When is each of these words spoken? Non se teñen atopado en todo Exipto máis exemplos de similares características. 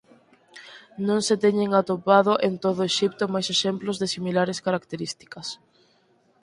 Non 1.07 1.19
se 1.27 1.35
teñen 1.43 1.69
atopado 1.73 2.33
en 2.47 2.53
todo 2.63 2.81
Exipto 2.89 3.23
máis 3.33 3.47
exemplos 3.55 3.99
de 4.01 4.07
similares 4.15 4.57
características. 4.67 5.47